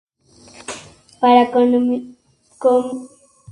[1.21, 1.97] My economy
[2.61, 3.07] com.